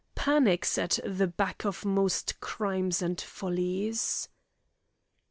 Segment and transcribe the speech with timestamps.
[0.15, 4.29] Panic's at the back of most crimes and follies."